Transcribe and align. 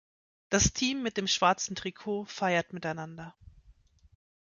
Das 0.49 0.73
Team 0.73 1.03
mit 1.03 1.15
dem 1.17 1.27
schwarzen 1.27 1.75
Trikot 1.75 2.25
feiert 2.25 2.73
miteinander. 2.73 3.35